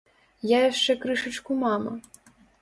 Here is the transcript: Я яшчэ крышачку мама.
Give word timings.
Я 0.51 0.61
яшчэ 0.71 0.95
крышачку 1.03 1.59
мама. 1.65 1.93